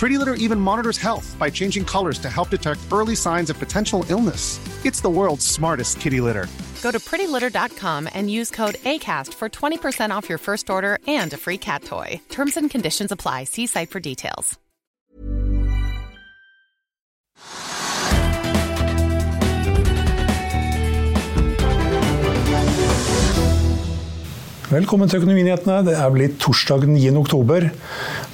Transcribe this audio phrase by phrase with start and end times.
[0.00, 4.02] Pretty Litter even monitors health by changing colors to help detect early signs of potential
[4.08, 4.58] illness.
[4.86, 6.46] It's the world's smartest kitty litter.
[6.82, 11.36] Go to prettylitter.com and use code ACAST for 20% off your first order and a
[11.36, 12.18] free cat toy.
[12.30, 13.44] Terms and conditions apply.
[13.44, 14.58] See site for details.
[24.70, 25.80] Velkommen til Økonominyhetene.
[25.82, 27.08] Det er blitt torsdag 9.
[27.18, 27.64] oktober.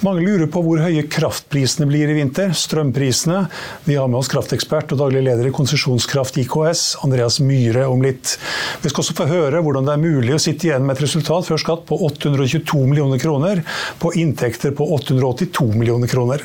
[0.04, 2.50] Mange lurer på hvor høye kraftprisene blir i vinter.
[2.52, 3.46] Strømprisene.
[3.86, 8.34] Vi har med oss kraftekspert og daglig leder i Konsesjonskraft IKS, Andreas Myhre, om litt.
[8.82, 11.48] Vi skal også få høre hvordan det er mulig å sitte igjen med et resultat
[11.48, 13.62] før skatt på 822 millioner kroner,
[14.02, 16.40] på inntekter på 882 millioner kroner.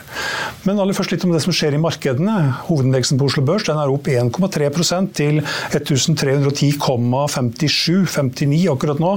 [0.63, 2.35] Men aller først litt om det som skjer i markedene.
[2.69, 5.43] Hovedindeksen på Oslo Børs den er opp 1,3% til
[5.73, 9.11] 1310,57-59 akkurat nå.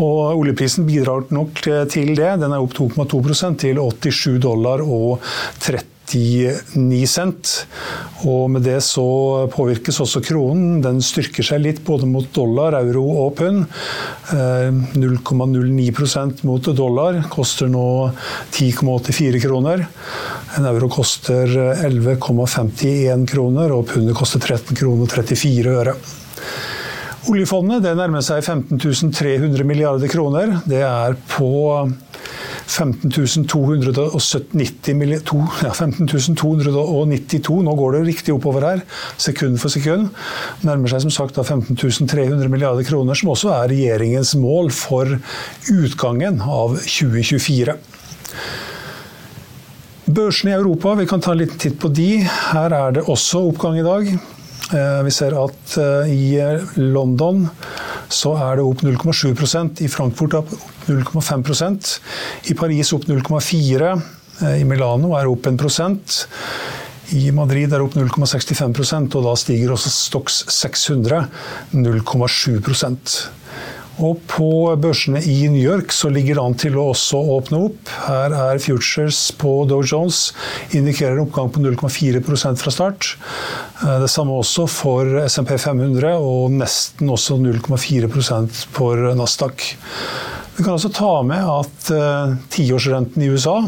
[0.00, 1.60] Og oljeprisen bidrar nok
[1.92, 2.40] til det.
[2.40, 3.20] Den er opp 2,2
[3.58, 5.24] til 87 dollar og
[6.10, 7.66] 39 cent.
[8.28, 10.82] Og med det så påvirkes også kronen.
[10.84, 13.64] Den styrker seg litt både mot dollar, euro og pund.
[14.30, 17.22] 0,09% mot dollar.
[17.32, 18.10] Koster nå
[18.52, 19.86] 10,84 kroner.
[20.58, 21.46] En euro koster
[21.86, 25.94] 11,51 kroner, og pundet koster 13 kroner 34 øre.
[27.28, 30.54] Oljefondet det nærmer seg 15 300 milliarder kroner.
[30.64, 31.50] Det er på
[32.70, 33.10] 15
[33.50, 36.06] 292, ja, 15
[37.66, 38.82] Nå går det riktig oppover her,
[39.18, 40.10] sekund for sekund.
[40.66, 45.18] Nærmer seg som sagt 15.300 milliarder kroner, som også er regjeringens mål for
[45.72, 47.74] utgangen av 2024.
[50.10, 52.22] Børsene i Europa, vi kan ta en liten titt på de.
[52.26, 54.10] Her er det også oppgang i dag.
[55.04, 55.74] Vi ser at
[56.10, 56.38] i
[56.78, 57.48] London
[58.10, 60.54] så er det opp 0,7% i Frankfurt opp
[60.88, 61.90] 0,5%
[62.50, 63.92] i Paris opp 0,4
[64.60, 66.20] i Milano er opp 1%
[67.18, 71.24] i Madrid er opp 0,65% og da stiger også Stox 600
[71.74, 72.60] 0,7
[74.00, 74.48] og på
[74.80, 77.92] børsene i New York så ligger det an til å også åpne opp.
[78.06, 80.30] Her er futures på Dow Jones
[80.76, 83.12] indikerer en oppgang på 0,4% fra start.
[83.80, 89.70] Det samme også for SMP 500 og nesten også 0,4% for Nasdaq.
[90.60, 91.88] Vi kan også ta med at
[92.52, 93.64] tiårsrenten i USA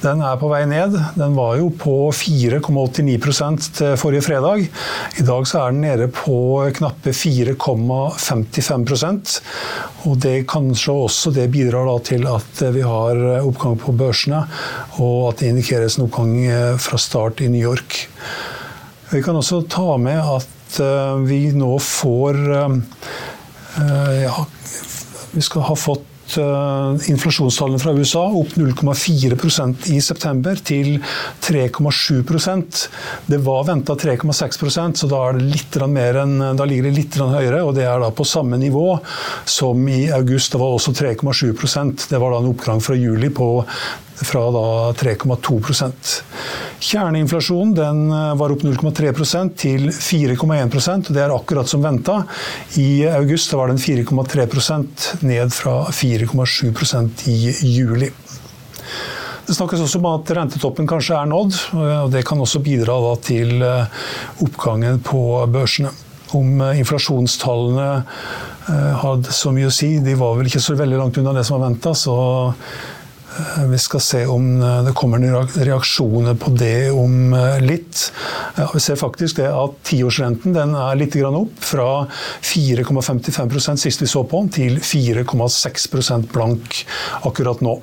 [0.00, 0.96] den er på vei ned.
[1.12, 4.64] Den var jo på 4,89 til forrige fredag.
[5.20, 9.36] I dag så er den nede på knappe 4,55%
[10.08, 14.40] og det kanskje også det bidrar til at vi har oppgang på børsene,
[14.96, 16.32] og at det indikeres en oppgang
[16.80, 18.08] fra start i New York.
[19.12, 20.80] Vi kan også ta med at
[21.28, 22.34] vi nå får
[24.24, 24.32] ja,
[25.36, 30.98] vi skal ha fått inflasjonstallene fra USA opp 0,4% i september til
[31.42, 32.82] 3,7%
[33.30, 35.22] Det var venta 3,6% så da,
[36.22, 37.62] enn, da ligger det litt høyere.
[37.64, 38.98] Og det er da på samme nivå
[39.48, 40.52] som i august.
[40.52, 43.50] Det var også 3,7% Det var da en oppgang fra juli på
[44.26, 44.42] fra
[45.00, 46.20] 3,2%
[46.80, 47.98] Kjerneinflasjonen den
[48.40, 52.22] var opp 0,3% til 4,1% og Det er akkurat som venta.
[52.80, 57.38] I august var den 4,3% ned fra 4,7% i
[57.68, 58.08] juli.
[59.46, 63.60] Det snakkes også om at rentetoppen kanskje er nådd, og det kan også bidra til
[64.40, 65.90] oppgangen på børsene.
[66.38, 67.88] Om inflasjonstallene
[69.02, 71.58] hadde så mye å si, de var vel ikke så veldig langt unna det som
[71.58, 71.92] var venta.
[73.70, 74.46] Vi skal se om
[74.84, 75.22] det kommer
[75.64, 77.30] reaksjoner på det om
[77.62, 78.02] litt.
[78.56, 82.06] Ja, vi ser faktisk det at tiårsrenten er litt opp, fra
[82.42, 86.82] 4,55% sist vi så på den, til 4,6% blank
[87.28, 87.78] akkurat nå.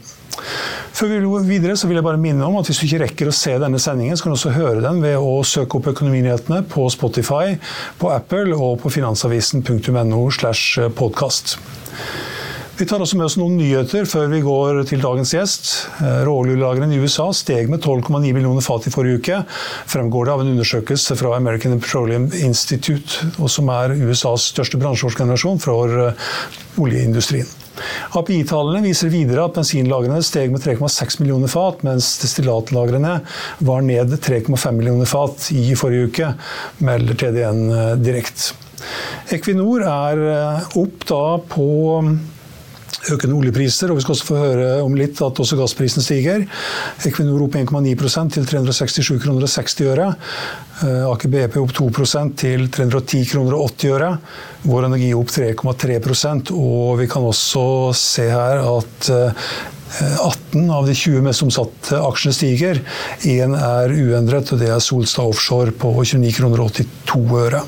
[0.97, 3.29] Før vi går videre så vil jeg bare minne om at hvis du ikke rekker
[3.29, 6.63] å se denne sendingen, så kan du også høre den ved å søke opp Økonominyhetene
[6.71, 7.57] på Spotify,
[8.01, 11.57] på Apple og på finansavisen.no slash podkast.
[12.77, 15.69] Vi tar også med oss noen nyheter før vi går til dagens gjest.
[15.97, 19.39] Eh, råoljelagrene i USA steg med 12,9 millioner fat i forrige uke,
[19.89, 25.97] fremgår det av en undersøkelse fra American Petroleum Institute, som er USAs største bransjeorganisasjon for
[26.03, 26.29] eh,
[26.77, 27.49] oljeindustrien.
[28.21, 33.17] API-tallene viser videre at bensinlagrene steg med 3,6 millioner fat, mens destillatlagrene
[33.65, 36.31] var ned 3,5 millioner fat i forrige uke,
[36.85, 38.53] melder TDN eh, direkte.
[39.33, 40.25] Equinor er
[40.77, 41.65] opp da på
[43.13, 46.43] økende oljepriser, og vi skal også få høre om litt at også gassprisen stiger.
[47.07, 50.09] Equinor opp 1,9% til 367 kroner og 60 øre.
[50.83, 54.11] Eh, Aker BP opp 2% til 310 kroner og 80 øre.
[54.67, 57.65] Vår Energi opp 3,3% og vi kan også
[57.97, 62.83] se her at 18 eh, av de 20 mest omsatte aksjene stiger.
[63.29, 67.65] Én er uendret, og det er Solstad Offshore på 29 kroner og 82 øre.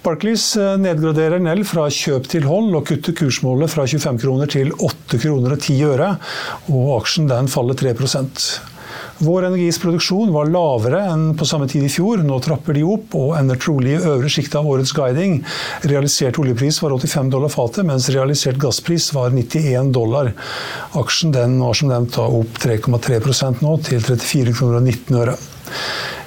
[0.00, 4.72] Barclays eh, nedgraderer Nell fra kjøp til hold og kutter kursmålet fra 25 kroner til
[4.72, 6.10] 8 kroner og 10 øre,
[6.72, 7.92] og aksjen den faller 3
[9.20, 12.22] Vår Energis produksjon var lavere enn på samme tid i fjor.
[12.24, 15.42] Nå trapper de opp og ender trolig i øvre sjikt av årets guiding.
[15.92, 20.32] Realisert oljepris var 85 dollar fatet, mens realisert gasspris var 91 dollar.
[20.96, 25.40] Aksjen den var som nevnt opp 3,3% nå, til 34 kroner og 19 øre.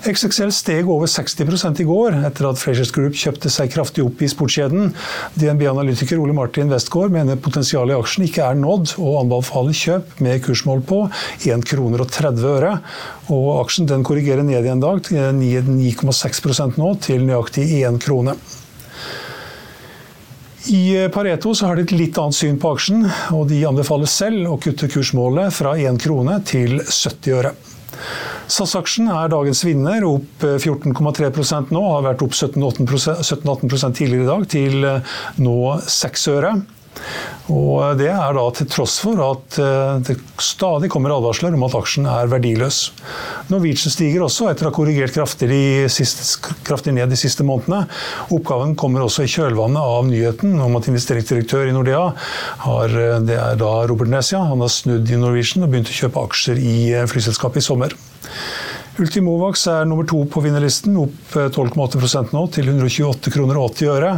[0.04, 4.28] XXL steg over 60 i går, etter at Frasers Group kjøpte seg kraftig opp i
[4.28, 4.92] sportskjeden.
[5.40, 10.44] DNB-analytiker Ole Martin Westgård mener potensialet i aksjen ikke er nådd, og anbefaler kjøp med
[10.44, 11.00] kursmål på
[11.48, 12.74] 1 kroner og 30 øre.
[13.32, 18.36] Og aksjen den korrigerer ned i en dag til 9,6% nå, til nøyaktig 1 krone.
[20.74, 24.60] I Pareto har de et litt annet syn på aksjen, og de anbefaler selv å
[24.64, 27.52] kutte kursmålet fra 1 krone til 70 øre.
[28.52, 31.84] SAS-aksjen er dagens vinner, opp 14,3 eh, nå.
[31.96, 35.58] Har vært opp 17-18 tidligere i dag, til eh, nå
[35.88, 36.56] 6 øre.
[37.52, 41.76] Og Det er da til tross for at eh, det stadig kommer advarsler om at
[41.76, 42.78] aksjen er verdiløs.
[43.52, 45.50] Norwegian stiger også, etter å ha korrigert kraftig,
[46.96, 47.84] ned de siste månedene.
[48.32, 52.06] Oppgaven kommer også i kjølvannet av nyheten om at investeringsdirektør i Nordea,
[52.64, 52.96] har,
[53.28, 56.64] det er da Robert Nesia, han har snudd i Norwegian og begynt å kjøpe aksjer
[56.64, 56.78] i
[57.12, 57.98] flyselskapet i sommer.
[58.94, 63.90] Ultimovax er nummer to på vinnerlisten, opp 12,8 eh, nå til 128 kroner og 80
[63.90, 64.12] øre.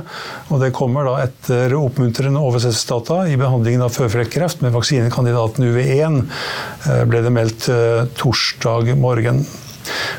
[0.52, 6.18] Og det kommer da etter oppmuntrende oversettelsesdata i behandlingen av føflekkreft med vaksinekandidaten UV1,
[6.90, 9.46] eh, ble det meldt eh, torsdag morgen.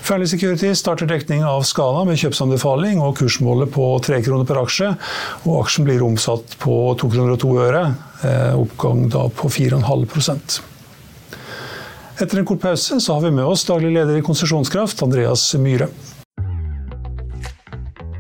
[0.07, 4.95] Fairly Security starter dekning av Skala med kjøpsanbefaling og kursmålet på 3 kroner per aksje.
[5.45, 7.83] Og aksjen blir omsatt på 2 kroner og 2 øre,
[8.57, 10.76] oppgang da på 4,5
[12.21, 15.91] etter en kort pause så har vi med oss daglig leder i Konsesjonskraft, Andreas Myhre.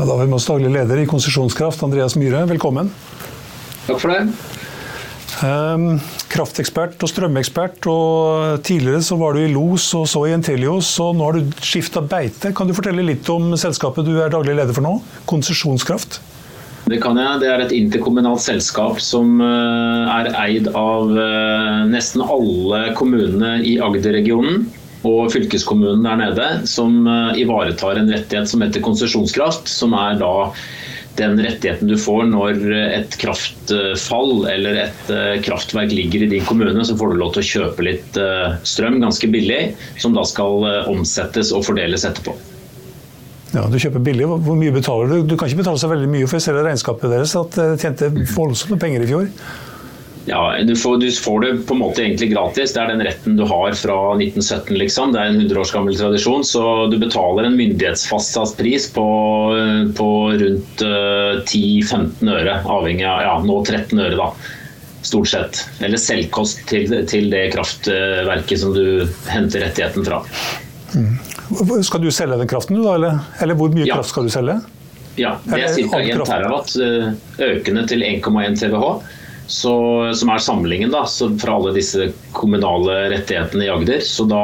[0.00, 2.38] Ja, da har vi med oss daglig leder i Konsesjonskraft, Andreas Myhre.
[2.48, 2.86] Velkommen.
[3.84, 4.22] Takk for det.
[5.44, 5.98] Um,
[6.32, 7.84] kraftekspert og strømekspert.
[7.92, 11.52] og Tidligere så var du i Los og så i Entelios, og nå har du
[11.60, 12.54] skifta beite.
[12.56, 14.96] Kan du fortelle litt om selskapet du er daglig leder for nå?
[15.28, 16.22] Konsesjonskraft?
[16.88, 17.44] Det kan jeg.
[17.44, 23.76] Det er et interkommunalt selskap som eh, er eid av eh, nesten alle kommunene i
[23.84, 24.64] Agder-regionen
[25.06, 30.50] og fylkeskommunen der nede, som eh, ivaretar en rettighet som heter konsesjonskraft, som er da
[31.18, 36.84] den rettigheten du får når et kraftfall eller et eh, kraftverk ligger i din kommune,
[36.84, 39.62] så får du lov til å kjøpe litt eh, strøm ganske billig,
[40.00, 42.36] som da skal omsettes og fordeles etterpå.
[43.50, 44.28] Ja, Du kjøper billig.
[44.30, 45.24] Hvor mye betaler du?
[45.26, 47.80] Du kan ikke betale så veldig mye, for jeg ser i regnskapet deres at dere
[47.82, 49.26] tjente voldsomme penger i fjor.
[50.30, 52.70] Ja, du får, du får, det på en måte egentlig gratis.
[52.74, 54.76] Det er den retten du har fra 1917.
[54.78, 55.10] liksom.
[55.12, 56.44] Det er en 100 års gammel tradisjon.
[56.46, 59.06] Så du betaler en myndighetsfastsatt pris på,
[59.98, 60.08] på
[60.44, 64.30] rundt uh, eh, 10-15 øre, avhengig av ja, nå 13 øre, da.
[65.02, 65.64] Stort sett.
[65.82, 70.22] Eller selvkost til, til det kraftverket som du henter rettigheten fra.
[70.94, 71.16] Mm.
[71.82, 72.94] Skal du selge den kraften, da?
[73.00, 73.98] Eller, eller hvor mye ja.
[73.98, 74.60] kraft skal du selge?
[75.18, 75.98] Ja, det er ca.
[75.98, 77.10] 1 terawatt, eh,
[77.50, 79.16] økende til 1,1 TWh.
[79.50, 79.74] Så,
[80.14, 84.04] som er samlingen da, fra alle disse kommunale rettighetene i Agder.
[84.06, 84.42] Så da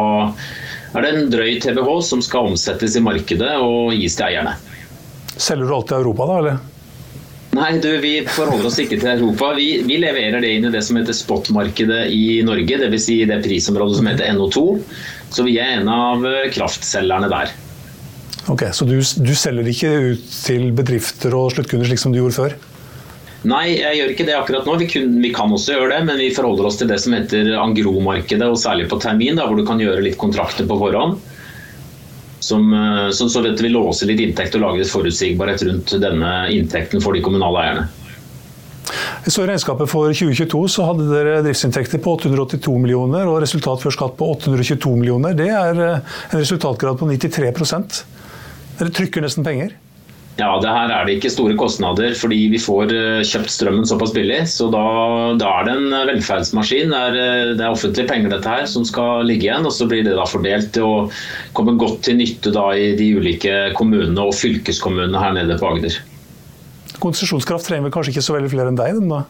[0.97, 4.57] er det en drøy TBH som skal omsettes i markedet og gis til eierne.
[5.37, 6.41] Selger du alt til Europa, da?
[6.41, 6.65] eller?
[7.57, 9.53] Nei, du, vi forholder oss ikke til Europa.
[9.57, 13.07] Vi, vi leverer det inn i det som heter spotmarkedet i Norge, dvs.
[13.07, 14.65] Si det prisområdet som heter NO2.
[15.33, 17.55] Så vi er en av eh, kraftselgerne der.
[18.53, 22.37] Ok, Så du, du selger ikke ut til bedrifter og sluttkunder slik som du gjorde
[22.37, 22.59] før?
[23.47, 24.75] Nei, jeg gjør ikke det akkurat nå.
[24.81, 27.53] Vi, kun, vi, kan også gjøre det, men vi forholder oss til det som heter
[27.61, 31.21] angro-markedet, og særlig på termin, da, hvor du kan gjøre litt kontrakter på forhånd.
[32.43, 36.33] Som, eh, som så dette vil låse litt inntekt og lage litt forutsigbarhet rundt denne
[36.55, 37.87] inntekten for de kommunale eierne.
[39.27, 43.95] Så I regnskapet for 2022 så hadde dere driftsinntekter på 882 millioner og resultat før
[43.95, 45.35] skatt på 822 millioner.
[45.39, 48.05] Det er eh, en resultatgrad på 93%
[48.77, 49.71] Dere trykker nesten penger?
[50.37, 54.13] Ja, det her er det ikke store kostnader fordi vi får eh, kjøpt strømmen såpass
[54.13, 54.43] billig.
[54.53, 54.83] Så da,
[55.41, 56.93] da er det en velferdsmaskin.
[56.93, 59.65] Det er, eh, det er, offentlige penger dette her som skal ligge igjen.
[59.65, 60.99] Og så blir det da fordelt til å
[61.57, 65.97] komme godt til nytte da i de ulike kommunene og fylkeskommunene her nede på Agder.
[67.01, 69.01] Konsesjonskraft trenger vel kanskje ikke så veldig flere enn deg?
[69.09, 69.25] da?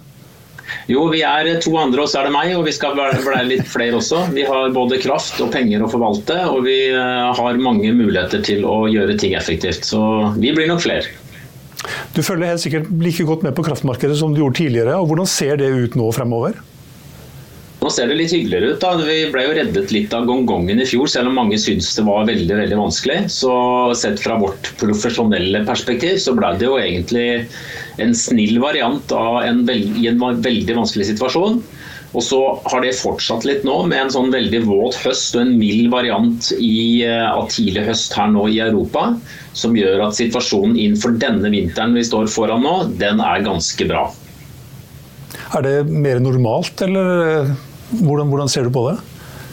[0.90, 2.52] Jo, vi er to andre, og så er det meg.
[2.58, 4.26] Og vi skal bli litt flere også.
[4.34, 8.66] Vi har både kraft og penger å forvalte, og vi eh, har mange muligheter til
[8.68, 9.86] å gjøre ting effektivt.
[9.88, 10.00] Så
[10.38, 11.14] vi blir nok flere.
[12.16, 14.96] Du følger helt sikkert like godt med på kraftmarkedet som du gjorde tidligere.
[14.98, 16.58] og Hvordan ser det ut nå fremover?
[17.86, 18.80] Nå ser det litt hyggeligere ut.
[18.82, 18.96] da.
[18.98, 22.24] Vi ble jo reddet litt av gongongen i fjor, selv om mange syntes det var
[22.26, 23.18] veldig veldig vanskelig.
[23.30, 23.50] Så
[23.94, 27.28] sett fra vårt profesjonelle perspektiv, så ble det jo egentlig
[28.02, 31.60] en snill variant av en veld, i en veldig vanskelig situasjon.
[32.16, 32.40] Og så
[32.72, 36.50] har det fortsatt litt nå med en sånn veldig våt høst og en mild variant
[36.58, 39.12] i, eh, av tidlig høst her nå i Europa,
[39.54, 44.08] som gjør at situasjonen innenfor denne vinteren vi står foran nå, den er ganske bra.
[45.54, 47.54] Er det mer normalt, eller
[47.92, 48.96] hvordan, hvordan ser du på det?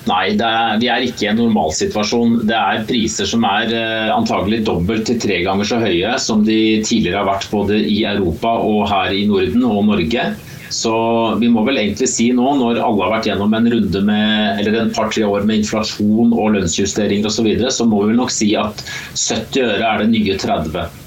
[0.04, 2.42] Nei, er, vi er ikke i en normalsituasjon.
[2.50, 6.82] Det er priser som er eh, antagelig dobbelt til tre ganger så høye som de
[6.84, 10.26] tidligere har vært både i Europa og her i Norden og Norge.
[10.74, 10.94] Så
[11.40, 14.80] vi må vel egentlig si nå, når alle har vært gjennom en runde med, eller
[14.82, 18.34] en par-tre år med inflasjon og lønnsjusteringer osv., så, videre, så må vi vel nok
[18.34, 21.03] si at 70 øre er det nye 30.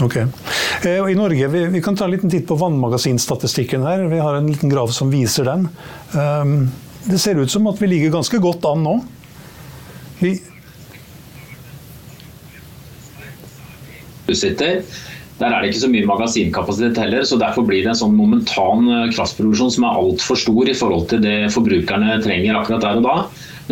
[0.00, 0.16] Ok.
[0.16, 4.06] Eh, I Norge, vi, vi, kan ta en liten titt på vannmagasinstatistikken her.
[4.08, 5.68] Vi har en liten graf som viser den.
[6.16, 6.70] Um,
[7.04, 8.96] det ser ut som at vi ligger ganske godt an nå.
[10.22, 10.36] Vi
[15.40, 18.86] Der er det ikke så mye magasinkapasitet heller, så derfor blir det en sånn momentan
[18.86, 23.08] eh, kraftproduksjon som er altfor stor i forhold til det forbrukerne trenger akkurat der og
[23.08, 23.16] da.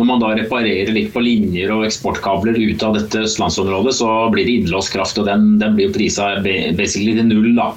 [0.01, 4.47] Når man da reparerer litt på linjer og eksportkabler ut av dette østlandsområdet, så blir
[4.47, 7.51] det innelåst kraft, og den, den blir jo prisa basically til null.
[7.53, 7.67] da.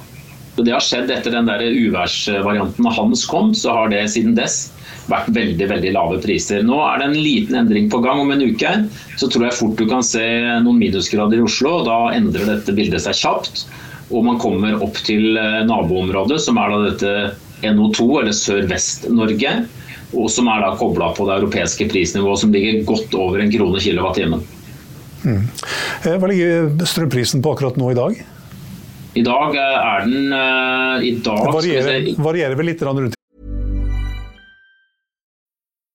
[0.57, 4.71] Det har skjedd etter den der uværsvarianten av Hans kom, så har det siden dess
[5.11, 6.65] vært veldig veldig lave priser.
[6.65, 8.73] Nå er det en liten endring på gang om en uke.
[9.21, 10.25] Så tror jeg fort du kan se
[10.65, 11.77] noen minusgrader i Oslo.
[11.83, 13.67] og Da endrer dette bildet seg kjapt.
[14.09, 17.13] Og man kommer opp til eh, naboområdet, som er da dette
[17.69, 19.59] NO2, eller Sør-Vest-Norge.
[20.15, 23.81] Og som er da kobla på det europeiske prisnivået, som ligger godt over en krone
[23.83, 24.45] kilowattimen.
[25.25, 25.41] Mm.
[26.05, 28.23] Eh, hva ligger strømprisen på akkurat nå i dag?
[29.15, 30.39] I dag eh, er den
[31.05, 33.14] i dag, varierer, varierer vel litt rundt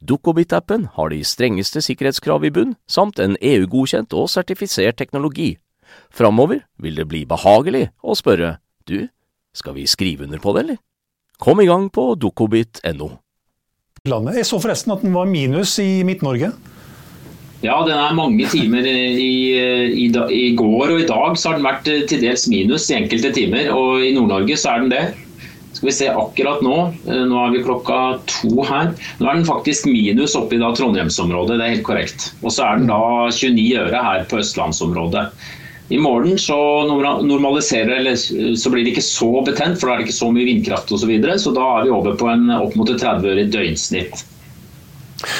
[0.00, 5.56] Dukkobit-appen har de strengeste sikkerhetskrav i bunn, samt en EU-godkjent og sertifisert teknologi.
[6.10, 8.56] Framover vil det bli behagelig å spørre
[8.86, 9.08] du,
[9.56, 10.82] skal vi skrive under på det, eller?
[11.42, 13.10] Kom i gang på dukkobit.no.
[14.06, 16.52] Jeg så forresten at den var minus i Midt-Norge.
[17.64, 21.66] Ja, den er mange timer i, i, i, går og i dag så har den
[21.66, 23.72] vært til dels minus i enkelte timer.
[23.74, 25.04] Og i Nord-Norge så er den det.
[25.76, 27.96] Skal vi se akkurat nå, nå er vi klokka
[28.30, 28.94] to her.
[29.20, 32.30] Nå er den faktisk minus oppe i da Trondheimsområdet, det er helt korrekt.
[32.40, 35.26] Og så er den da 29 øre her på østlandsområdet.
[35.92, 36.56] I morgen så
[37.22, 40.48] normaliserer eller så blir det ikke så betent, for da er det ikke så mye
[40.48, 41.04] vindkraft osv.
[41.04, 44.24] Så, videre, så da er vi over på en opp mot 30 øre i døgnsnitt.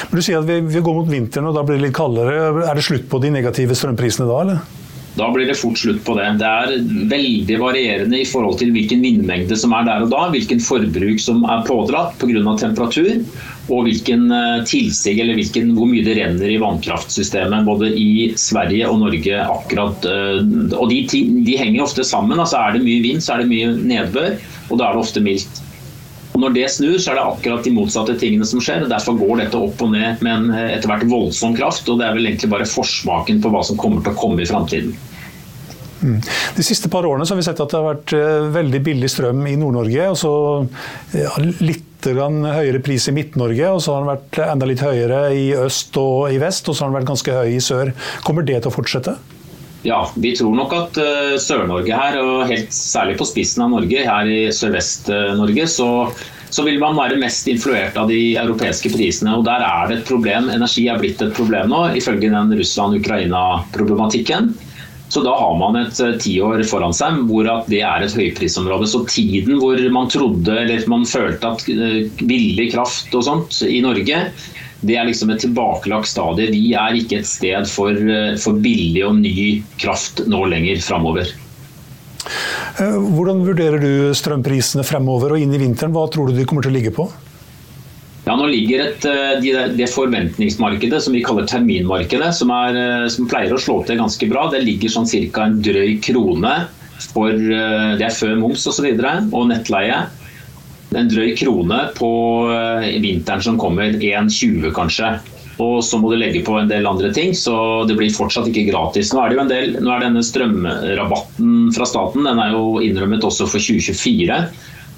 [0.07, 2.37] Men Du sier at vi, vi, går mot vinteren og da blir det litt kaldere.
[2.63, 4.85] Er det slutt på de negative strømprisene da, eller?
[5.17, 6.27] Da blir det fort slutt på det.
[6.41, 6.73] Det er
[7.11, 11.43] veldig varierende i forhold til hvilken vindmengde som er der og da, hvilken forbruk som
[11.49, 12.55] er pådratt pga.
[12.61, 13.23] temperatur,
[13.67, 18.09] og hvilken eh, tilsig eller hvilken, hvor mye det renner i vannkraftsystemet både i
[18.39, 20.07] Sverige og Norge akkurat.
[20.07, 20.41] Eh,
[20.77, 21.03] og de,
[21.47, 22.39] de henger ofte sammen.
[22.39, 24.37] altså Er det mye vind, så er det mye nedbør,
[24.69, 25.63] og da er det ofte mildt.
[26.37, 28.85] Når det snur, så er det akkurat de motsatte tingene som skjer.
[28.85, 31.89] og Derfor går dette opp og ned med en eh, etter hvert voldsom kraft.
[31.89, 34.49] og Det er vel egentlig bare forsmaken på hva som kommer til å komme i
[34.49, 34.95] framtiden.
[35.97, 36.19] Mm.
[36.53, 38.13] De siste par årene har vi sett at det har vært
[38.53, 40.09] veldig billig strøm i Nord-Norge.
[40.11, 40.33] og så
[41.17, 45.47] ja, litt høyere pris i Midt-Norge, og så har den vært enda litt høyere i
[45.57, 47.93] øst og i vest, og så har den vært ganske høy i sør.
[48.23, 49.17] Kommer det til å fortsette?
[49.85, 54.05] Ja, vi tror nok at uh, Sør-Norge her, og helt særlig på spissen av Norge,
[54.07, 55.89] her i Sørvest-Norge, så,
[56.49, 59.35] så, vil man være mest influert av de europeiske prisene.
[59.37, 60.49] og Der er det et problem.
[60.53, 64.55] Energi er blitt et problem nå, ifølge den Russland-Ukraina-problematikken.
[65.09, 68.89] Så da har man et eh, tiår foran seg hvor at det er et høyprisområde.
[68.91, 73.79] Så tiden hvor man trodde eller man følte at eh, billig kraft og sånt i
[73.85, 74.25] Norge,
[74.81, 76.51] det er liksom et tilbakelagt stadie.
[76.53, 81.33] Vi er ikke et sted for, eh, for billig og ny kraft nå lenger framover.
[82.77, 85.95] Hvordan vurderer du strømprisene fremover og inn i vinteren?
[85.95, 87.07] Hva tror du de kommer til å ligge på?
[88.27, 93.27] Ja, nå ligger et, eh, det forventningsmarkedet som vi kaller terminmarkedet, som, er, eh, som
[93.29, 95.45] pleier å slå til ganske bra, det ligger sånn ca.
[95.45, 96.67] en drøy krone
[97.13, 98.83] for eh, Det er før moms osv.
[98.83, 100.01] Og, så og nettleie.
[100.95, 102.11] En drøy krone på
[103.03, 105.17] vinteren som kommer, 1,20 kanskje.
[105.63, 108.67] Og så må du legge på en del andre ting, så det blir fortsatt ikke
[108.69, 109.09] gratis.
[109.13, 112.77] Nå er, det jo en del, nå er denne strømrabatten fra staten den er jo
[112.85, 114.37] innrømmet også for 2024.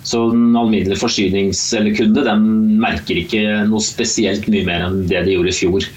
[0.10, 2.43] Så den alminnelige forsynings- eller kunde den
[2.80, 5.88] merker ikke noe spesielt mye mer enn det de gjorde i fjor.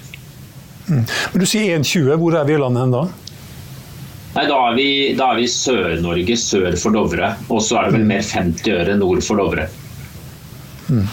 [0.87, 1.03] Mm.
[1.03, 2.15] Men Du sier 1,20.
[2.19, 3.03] Hvor er vi i landet hen da?
[4.33, 7.35] Nei, Da er vi, vi Sør-Norge, sør for Dovre.
[7.49, 8.11] Og så er det vel mm.
[8.15, 9.67] mer 50 øre nord for Dovre.
[10.89, 11.07] Mm.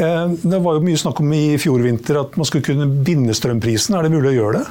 [0.00, 3.36] Eh, det var jo mye snakk om i fjor vinter at man skulle kunne binde
[3.36, 3.96] strømprisen.
[3.96, 4.66] Er det mulig å gjøre det?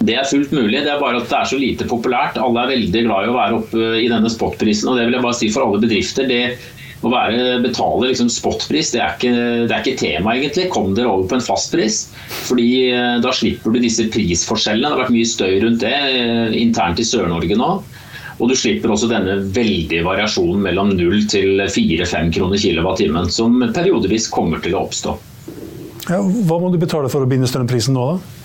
[0.00, 2.38] Det er fullt mulig, det er bare at det er så lite populært.
[2.40, 4.88] Alle er veldig glad i å være oppe i denne spotprisen.
[4.88, 6.28] og det vil jeg bare si for alle bedrifter.
[6.30, 6.44] det
[7.00, 10.66] å være, betale liksom spotpris, det er, ikke, ikke tema, egentlig.
[10.72, 12.02] Kom dere over på en fastpris.
[12.48, 14.84] fordi eh, Da slipper du disse prisforskjellene.
[14.88, 17.70] Det har vært mye støy rundt det eh, internt i Sør-Norge nå.
[18.40, 24.30] Og du slipper også denne veldige variasjonen mellom 0 til 4-5 kroner kilowattimen, som periodevis
[24.32, 25.16] kommer til å oppstå.
[26.08, 28.39] Ja, hva må du betale for å binde strømprisen nå, da?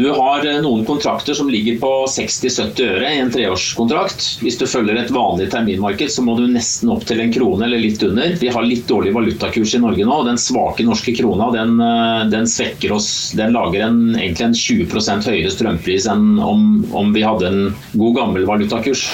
[0.00, 4.22] Du har eh, noen kontrakter som ligger på 60-70 øre i en treårskontrakt.
[4.40, 7.82] Hvis du følger et vanlig terminmarked, så må du nesten opp til en krone eller
[7.82, 8.32] litt under.
[8.40, 12.22] Vi har litt dårlig valutakurs i Norge nå, og den svake norske krona den, eh,
[12.32, 13.10] den svekker oss.
[13.36, 16.64] Den lager en, egentlig en 20% høyere strømpris enn om,
[16.96, 17.60] om vi hadde en
[17.92, 19.04] god gammel valutakurs.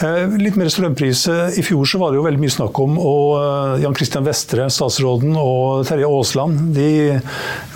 [0.00, 1.26] Eh, litt mer strømpris.
[1.28, 4.68] I fjor så var det jo veldig mye snakk om og eh, Jan Christian Vestre,
[4.72, 7.18] statsråden, og Terje Aasland de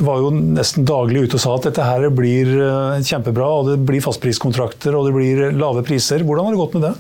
[0.01, 3.51] var jo nesten daglig ute og sa at dette her blir eh, kjempebra.
[3.59, 6.25] og Det blir fastpriskontrakter og det blir lave priser.
[6.25, 6.97] Hvordan har det gått med det?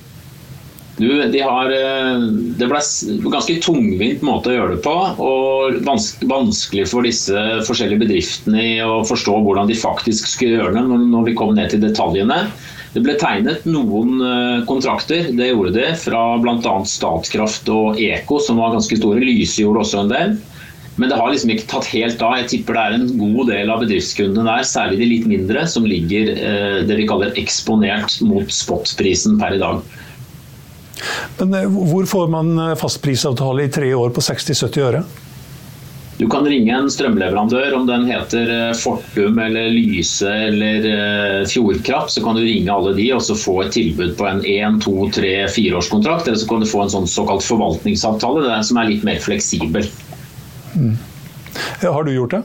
[0.96, 4.94] Du, de har, det ble en ganske tungvint måte å gjøre det på.
[5.20, 11.28] Og vanskelig for disse forskjellige bedriftene å forstå hvordan de faktisk skulle gjøre det når
[11.28, 12.46] vi kom ned til detaljene.
[12.96, 16.76] Det ble tegnet noen eh, kontrakter, det gjorde det, fra bl.a.
[16.88, 19.20] Statkraft og Eko, som var ganske store.
[19.20, 20.32] Lyse gjorde også en del.
[20.96, 22.38] Men det har liksom ikke tatt helt av.
[22.40, 25.84] Jeg tipper det er en god del av bedriftskundene der, særlig de litt mindre, som
[25.84, 29.84] ligger eh, det vi kaller eksponert mot spotprisen per i dag.
[31.42, 35.04] Men eh, hvor får man fastprisavtale i tre år på 60-70 øre?
[36.16, 42.14] Du kan ringe en strømleverandør, om den heter eh, Fortum eller Lyse eller eh, Fjordkraft.
[42.14, 44.94] Så kan du ringe alle de og så få et tilbud på en 1, 2,
[45.18, 46.30] 3, 4-årskontrakt.
[46.30, 49.20] Eller så kan du få en sånn såkalt forvaltningsavtale, det er som er litt mer
[49.20, 49.90] fleksibel.
[50.72, 50.96] Mm.
[51.84, 52.42] Har du gjort det?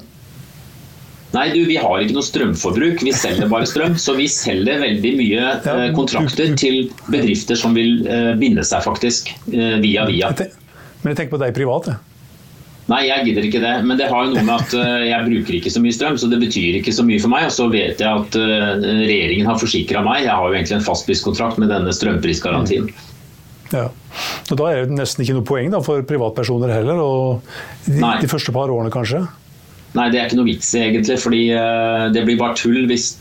[1.32, 3.08] Nei, du, vi har ikke noe strømforbruk.
[3.08, 3.96] Vi selger bare strøm.
[3.96, 8.04] Så vi selger veldig mye eh, kontrakter til bedrifter som vil
[8.36, 9.32] binde seg, faktisk.
[9.48, 10.36] Via via.
[10.36, 12.11] Men jeg tenker på deg privat, jeg.
[12.92, 13.74] Nei, jeg gidder ikke det.
[13.88, 16.30] Men det har jo noe med at uh, jeg bruker ikke så mye strøm, så
[16.32, 17.48] det betyr ikke så mye for meg.
[17.48, 20.26] Og så vet jeg at uh, regjeringen har forsikra meg.
[20.26, 22.90] Jeg har jo egentlig en fastpriskontrakt med denne strømprisgarantien.
[23.72, 23.88] Ja.
[24.52, 27.54] Og Da er det nesten ikke noe poeng da, for privatpersoner heller, og
[27.86, 29.22] de, de, første par årene kanskje?
[29.96, 31.16] Nei, det er ikke noe vits egentlig.
[31.24, 33.14] fordi uh, Det blir bare tull hvis,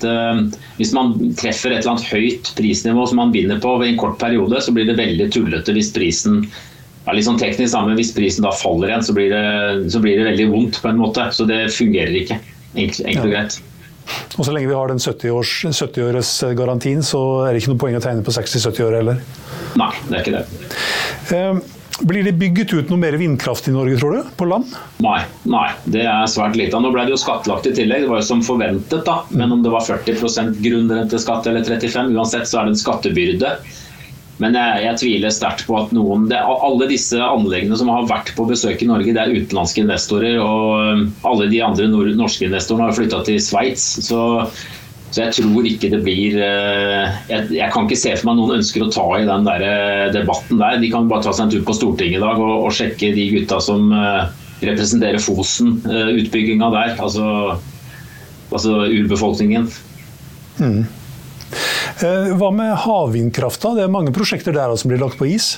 [0.80, 4.18] hvis, man treffer et eller annet høyt prisnivå som man vinner på i en kort
[4.18, 6.42] periode, så blir det veldig tullete hvis prisen
[7.06, 10.02] ja, litt sånn teknisk, da, men hvis prisen da faller igjen, så blir, det, så
[10.04, 11.26] blir det veldig vondt på en måte.
[11.34, 12.38] Så det fungerer ikke.
[12.74, 13.58] Enkelt, enkelt og greit.
[14.36, 18.04] Og Så lenge vi har den 70-årsgarantien, 70 så er det ikke noe poeng å
[18.04, 19.20] tegne på 60-70 år heller?
[19.78, 20.44] Nei, det er ikke det.
[21.36, 21.60] Eh,
[22.00, 24.28] blir det bygget ut noe mer vindkraft i Norge, tror du?
[24.36, 24.72] På land?
[25.04, 25.18] Nei,
[25.52, 26.80] nei det er svært lite.
[26.80, 29.04] Nå ble det jo skattlagt i tillegg, det var jo som forventet.
[29.06, 29.20] da.
[29.30, 33.54] Men om det var 40% grunnrenteskatt eller 35 uansett så er det en skattebyrde.
[34.40, 38.33] Men jeg, jeg tviler sterkt på at noen det, Alle disse anleggene som har vært
[38.37, 40.40] på besøk i Norge, det er utenlandske investorer.
[40.40, 43.87] Og um, alle de andre norske investorene har flytta til Sveits.
[44.07, 44.20] Så,
[45.11, 48.61] så, jeg tror ikke det blir uh, jeg, jeg, kan ikke se for meg noen
[48.61, 50.79] ønsker å ta i den der uh, debatten der.
[50.81, 53.26] De kan bare ta seg en tur på Stortinget i dag og, og sjekke de
[53.35, 54.31] gutta som uh,
[54.64, 56.96] representerer Fosen-utbygginga der.
[56.96, 57.61] Altså,
[58.48, 59.68] altså urbefolkningen.
[60.61, 60.88] Mm.
[62.02, 63.74] Eh, hva med havvindkrafta?
[63.76, 65.56] Det er mange prosjekter der som blir lagt på is?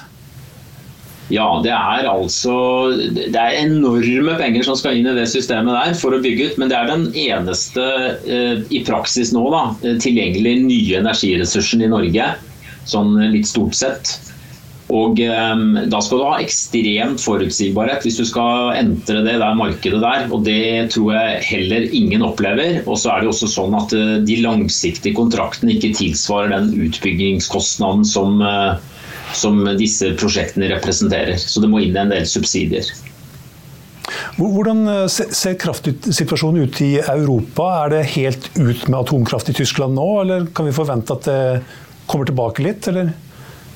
[1.32, 2.52] Ja, det er altså
[2.92, 6.58] Det er enorme penger som skal inn i det systemet der for å bygge ut.
[6.60, 7.86] Men det er den eneste
[8.26, 12.32] eh, i praksis nå da, tilgjengelige nye energiressursen i Norge.
[12.90, 14.16] Sånn litt stort sett.
[14.92, 20.02] Og um, Da skal du ha ekstremt forutsigbarhet hvis du skal entre det der markedet
[20.02, 20.26] der.
[20.28, 22.82] og Det tror jeg heller ingen opplever.
[22.84, 28.04] Og så er det også sånn at uh, de langsiktige kontraktene ikke tilsvarer den utbyggingskostnaden
[28.08, 28.76] som, uh,
[29.36, 31.40] som disse prosjektene representerer.
[31.40, 32.92] Så det må inn en del subsidier.
[34.36, 37.68] Hvordan ser kraftsituasjonen ut i Europa?
[37.84, 41.42] Er det helt ut med atomkraft i Tyskland nå, eller kan vi forvente at det
[42.10, 42.88] kommer tilbake litt?
[42.90, 43.12] eller?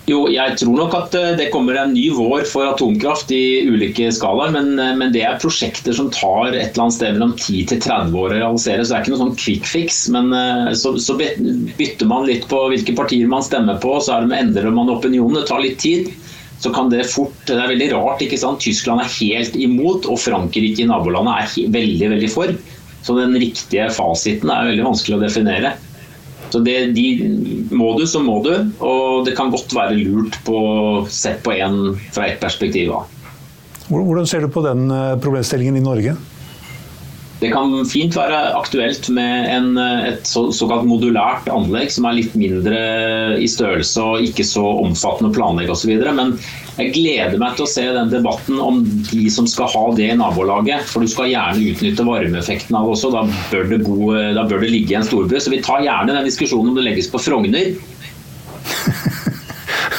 [0.07, 4.07] Jo, jeg tror nok at eh, det kommer en ny vår for atomkraft i ulike
[4.15, 4.53] skalaer.
[4.55, 7.81] Men, eh, men, det er prosjekter som tar et eller annet sted mellom 10 til
[7.83, 8.85] 30 år å realisere.
[8.85, 10.05] Så det er ikke noe sånn quick fix.
[10.15, 14.23] Men eh, så, så, bytter man litt på hvilke partier man stemmer på, så er
[14.23, 15.41] det med endrer man opinionen.
[15.41, 16.13] Det tar litt tid.
[16.63, 18.63] Så kan det fort Det er veldig rart, ikke sant.
[18.63, 22.55] Tyskland er helt imot, og Frankrike i nabolandet er veldig, veldig for.
[23.03, 25.75] Så den riktige fasiten er veldig vanskelig å definere.
[26.51, 27.07] Så det, de,
[27.75, 28.53] Må du, så må du.
[28.85, 30.59] Og det kan godt være lurt på
[31.11, 32.95] sett på en fra ett perspektiv.
[33.89, 36.17] Hvordan ser du på den eh, problemstillingen i Norge?
[37.37, 42.37] Det kan fint være aktuelt med en, et så, såkalt modulært anlegg som er litt
[42.39, 42.79] mindre
[43.37, 45.93] i størrelse og ikke så omfattende å planlegge osv.
[46.17, 46.33] Men
[46.79, 50.17] jeg gleder meg til å se den debatten om de som skal ha det i
[50.17, 50.89] nabolaget.
[50.89, 53.13] For du skal gjerne utnytte varmeeffekten av det også.
[53.13, 53.99] Da bør det, bo,
[54.39, 55.37] da bør det ligge i en storby.
[55.37, 57.75] Så vi tar gjerne den diskusjonen om det legges på Frogner.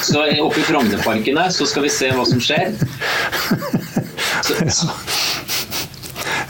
[0.07, 2.73] Så oppe i Frognerparkene så skal vi se hva som skjer.
[4.47, 4.53] Så,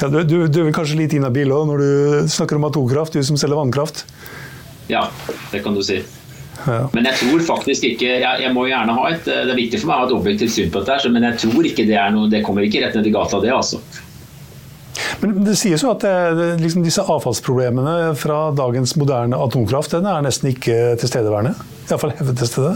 [0.01, 3.25] ja, du, du, du, er kanskje litt inhabil òg når du snakker om atomkraft, du
[3.25, 4.05] som selger vannkraft?
[4.91, 5.07] Ja,
[5.51, 6.01] det kan du si.
[6.65, 6.87] Ja.
[6.93, 9.91] Men jeg tror faktisk ikke jeg, jeg, må gjerne ha et, Det er viktig for
[9.91, 12.31] meg å ha et objektivt syn på dette, men jeg tror ikke det er noe
[12.31, 13.81] Det kommer ikke rett ned i gata, det, altså.
[15.21, 20.25] Men det sies jo at det, liksom disse avfallsproblemene fra dagens moderne atomkraft den er
[20.25, 21.53] nesten ikke tilstedeværende?
[21.87, 22.75] Iallfall hevdes det det?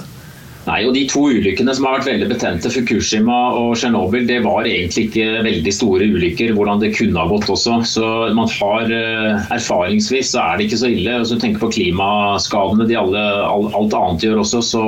[0.67, 4.67] Nei, og De to ulykkene som har vært veldig betente, Fukushima og Tsjernobyl, det var
[4.69, 6.53] egentlig ikke veldig store ulykker.
[6.57, 7.79] Hvordan det kunne ha gått også.
[7.89, 8.05] Så
[8.37, 11.17] man har eh, Erfaringsvis så er det ikke så ille.
[11.17, 14.85] Hvis du tenker på klimaskadene de alle, alt annet gjør også, så,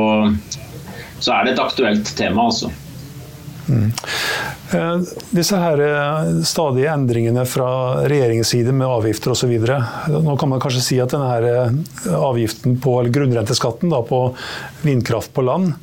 [1.17, 2.51] så er det et aktuelt tema.
[2.51, 2.69] altså.
[3.67, 3.91] Mm.
[4.73, 4.97] Eh,
[5.29, 7.69] disse her eh, stadige endringene fra
[8.09, 9.53] regjeringens side med avgifter osv.
[10.23, 14.25] Nå kan man kanskje si at denne eh, avgiften på, eller grunnrenteskatten da, på
[14.83, 15.73] vindkraft på land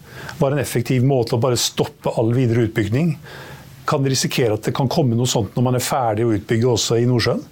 [0.41, 3.15] var en effektiv måte å bare stoppe all videre utbygging.
[3.89, 6.69] Kan det risikere at det kan komme noe sånt når man er ferdig å utbygge
[6.75, 7.43] også i Nordsjøen?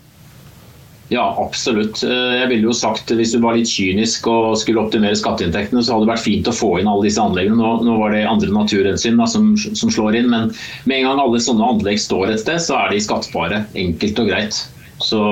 [1.09, 2.03] Ja, absolutt.
[2.05, 5.95] Eh, jeg ville jo sagt Hvis du var litt kynisk og skulle optimere skatteinntektene, så
[5.95, 7.57] hadde det vært fint å få inn alle disse anleggene.
[7.57, 10.53] Nå, nå var det andre naturhensyn som, som, slår inn, men
[10.85, 13.63] med en gang alle sånne anlegg står et sted, så er de skattbare.
[13.79, 14.61] Enkelt og greit.
[15.01, 15.23] Så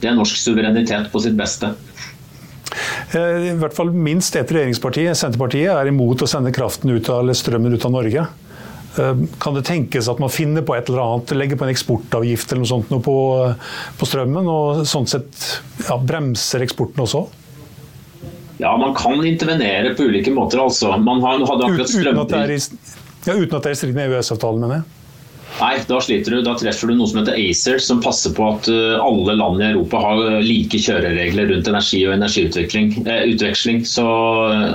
[0.00, 1.72] det er norsk suverenitet på sitt beste.
[3.14, 7.24] Eh, I hvert fall minst ett regjeringsparti, Senterpartiet, er imot å sende kraften ut av,
[7.24, 8.26] eller strømmen ut av Norge.
[8.94, 12.62] Kan det tenkes at man finner på et eller annet, legger på en eksportavgift eller
[12.62, 13.16] noe sånt noe på,
[13.98, 15.48] på, strømmen, og sånn sett
[15.88, 17.24] ja, bremser eksporten også?
[18.60, 20.62] Ja, man kan intervenere på ulike måter.
[20.62, 20.92] altså.
[21.02, 22.70] Man hadde akkurat strømpris...
[23.24, 25.03] Ja, uten at det er i strid med EØS-avtalen, mener jeg?
[25.54, 26.40] Nei, da sliter du.
[26.42, 29.68] Da treffer du noe som heter ACER, som passer på at uh, alle land i
[29.68, 32.90] Europa har uh, like kjøreregler rundt energi og energiutveksling.
[33.06, 34.06] Eh, så,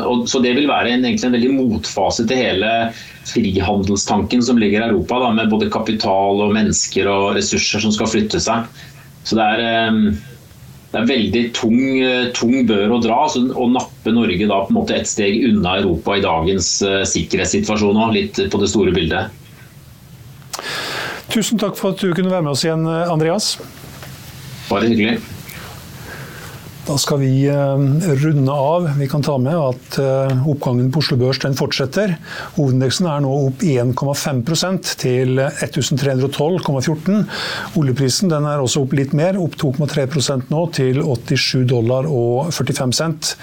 [0.08, 2.72] og, så, det vil være en, egentlig en veldig motfase til hele
[3.28, 8.12] frihandelstanken som ligger i Europa, da, med både kapital og mennesker og ressurser som skal
[8.14, 8.72] flytte seg.
[9.28, 10.00] Så det er, eh,
[10.94, 11.82] det er veldig tung,
[12.40, 15.76] tung bør å dra så, å nappe Norge da på en måte et steg unna
[15.84, 16.72] Europa i dagens
[17.12, 19.36] sikkerhetssituasjon og litt på det store bildet.
[21.30, 23.54] Tusen takk for at du kunne være med oss igjen, Andreas.
[24.70, 25.20] Bare hyggelig.
[26.90, 27.82] Da skal vi eh,
[28.24, 28.88] runde av.
[28.98, 32.16] Vi kan ta med at eh, oppgangen på Oslo Børs den fortsetter.
[32.56, 37.22] Hovedindeksen er nå opp 1,5% til 1312,14.
[37.78, 42.98] Oljeprisen den er også opp litt mer, opp 2,3% nå til 87 dollar og 45
[43.04, 43.36] cent.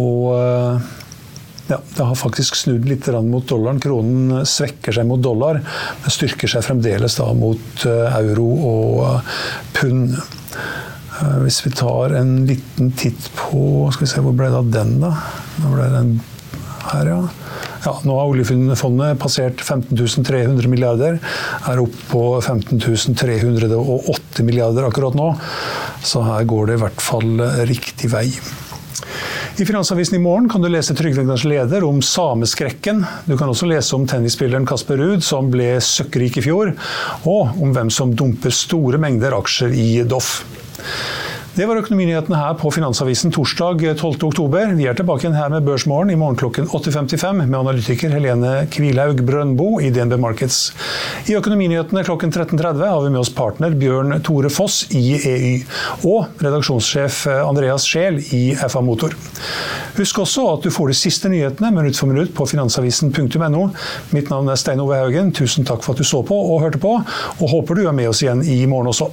[0.00, 0.92] Og eh,
[1.68, 3.80] ja, det har faktisk snudd litt mot dollaren.
[3.80, 5.60] Kronen svekker seg mot dollar,
[6.02, 9.36] men styrker seg fremdeles da mot eh, euro og eh,
[9.78, 10.16] pund.
[10.18, 14.72] Eh, hvis vi tar en liten titt på skal vi se, Hvor ble det av
[14.74, 15.12] den, da?
[15.62, 16.16] Nå ble den
[16.90, 17.20] her, ja.
[17.82, 21.18] Ja, nå har oljefondet passert 15.300 milliarder.
[21.70, 25.32] Er opp på 15.308 milliarder akkurat nå.
[26.02, 28.28] Så her går det i hvert fall riktig vei.
[29.56, 33.04] I Finansavisen i morgen kan du lese Trygve leder om sameskrekken.
[33.24, 36.72] Du kan også lese om tennisspilleren Kasper Ruud, som ble søkkrik i fjor,
[37.28, 40.40] og om hvem som dumper store mengder aksjer i Doff.
[41.52, 44.70] Det var økonominyhetene her på Finansavisen torsdag 12.10.
[44.78, 49.20] Vi er tilbake igjen her med Børsmorgen i morgen klokken 8.55 med analytiker Helene Kvilhaug
[49.28, 50.70] Brøndbo i DNB Markets.
[51.28, 55.50] I Økonominyhetene klokken 13.30 har vi med oss partner Bjørn Tore Foss i EY.
[56.08, 59.12] Og redaksjonssjef Andreas Scheel i FA Motor.
[59.98, 63.68] Husk også at du får de siste nyhetene minutt for minutt på finansavisen.no.
[64.16, 65.36] Mitt navn er Stein Ove Haugen.
[65.36, 68.08] Tusen takk for at du så på og hørte på, og håper du er med
[68.08, 69.12] oss igjen i morgen også.